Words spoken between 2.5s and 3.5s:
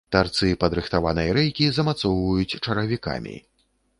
чаравікамі.